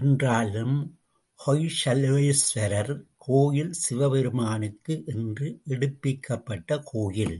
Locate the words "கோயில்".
3.16-3.72, 6.84-7.36